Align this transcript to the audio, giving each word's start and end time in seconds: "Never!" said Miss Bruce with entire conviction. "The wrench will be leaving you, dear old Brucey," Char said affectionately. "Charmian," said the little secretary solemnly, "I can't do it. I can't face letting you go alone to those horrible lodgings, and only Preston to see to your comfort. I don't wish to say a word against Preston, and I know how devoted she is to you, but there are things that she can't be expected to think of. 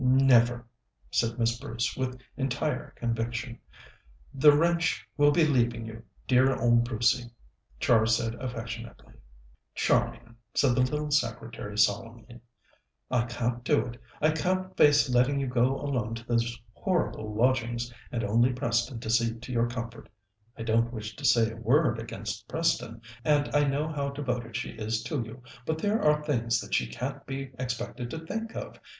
"Never!" 0.03 0.65
said 1.11 1.37
Miss 1.37 1.59
Bruce 1.59 1.95
with 1.95 2.19
entire 2.35 2.89
conviction. 2.95 3.59
"The 4.33 4.51
wrench 4.51 5.07
will 5.15 5.29
be 5.29 5.45
leaving 5.45 5.85
you, 5.85 6.01
dear 6.27 6.55
old 6.55 6.85
Brucey," 6.85 7.29
Char 7.79 8.07
said 8.07 8.33
affectionately. 8.41 9.13
"Charmian," 9.75 10.37
said 10.55 10.73
the 10.73 10.81
little 10.81 11.11
secretary 11.11 11.77
solemnly, 11.77 12.41
"I 13.11 13.25
can't 13.25 13.63
do 13.63 13.85
it. 13.85 14.01
I 14.19 14.31
can't 14.31 14.75
face 14.75 15.07
letting 15.07 15.39
you 15.39 15.45
go 15.45 15.79
alone 15.79 16.15
to 16.15 16.25
those 16.25 16.59
horrible 16.73 17.35
lodgings, 17.35 17.93
and 18.11 18.23
only 18.23 18.51
Preston 18.53 18.99
to 19.01 19.09
see 19.11 19.35
to 19.35 19.51
your 19.51 19.67
comfort. 19.69 20.09
I 20.57 20.63
don't 20.63 20.91
wish 20.91 21.15
to 21.15 21.23
say 21.25 21.51
a 21.51 21.57
word 21.57 21.99
against 21.99 22.47
Preston, 22.47 23.03
and 23.23 23.55
I 23.55 23.65
know 23.65 23.87
how 23.87 24.09
devoted 24.09 24.55
she 24.55 24.71
is 24.71 25.03
to 25.03 25.21
you, 25.21 25.43
but 25.63 25.77
there 25.77 26.01
are 26.01 26.23
things 26.23 26.59
that 26.61 26.73
she 26.73 26.87
can't 26.87 27.23
be 27.27 27.51
expected 27.59 28.09
to 28.09 28.25
think 28.25 28.55
of. 28.55 28.79